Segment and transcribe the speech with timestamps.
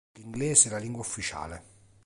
[0.15, 1.63] L'inglese è la lingua ufficiale.